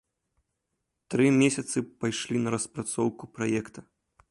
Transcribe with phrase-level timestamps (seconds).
[1.15, 3.79] Тры месяцы пайшлі на распрацоўку праекта.